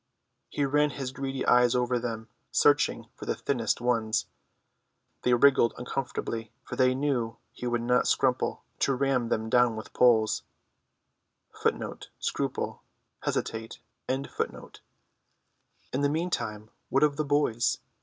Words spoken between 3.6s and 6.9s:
ones. They wriggled uncomfortably, for